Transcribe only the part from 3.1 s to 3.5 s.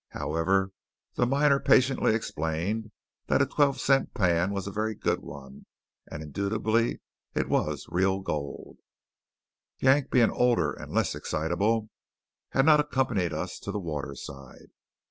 that a